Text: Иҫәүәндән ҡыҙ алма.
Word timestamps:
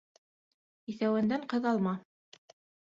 Иҫәүәндән 0.93 1.47
ҡыҙ 1.53 1.71
алма. 1.75 1.97